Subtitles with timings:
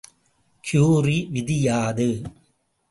[0.63, 2.09] Curie விதி யாது?